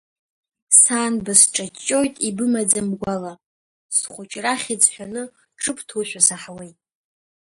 [0.79, 3.33] Сан, бысҿаҷҷоит ибымаӡам гәала,
[3.95, 5.23] схәыҷра ахьӡ ҳәаны
[5.61, 6.77] ҿыбҭуашәа саҳауеит.